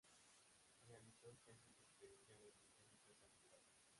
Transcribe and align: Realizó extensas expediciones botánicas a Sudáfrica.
Realizó 0.87 1.29
extensas 1.29 1.77
expediciones 1.79 2.55
botánicas 2.65 3.19
a 3.21 3.37
Sudáfrica. 3.39 3.87